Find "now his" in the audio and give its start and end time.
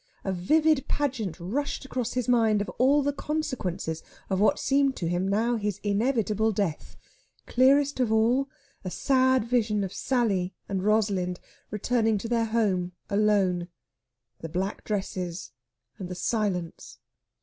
5.27-5.79